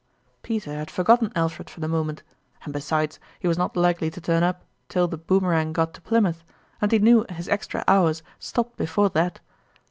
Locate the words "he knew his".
6.91-7.47